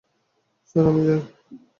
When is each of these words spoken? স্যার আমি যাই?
স্যার 0.69 0.85
আমি 0.89 1.01
যাই? 1.07 1.21